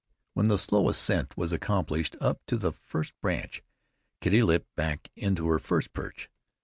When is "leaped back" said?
4.41-5.11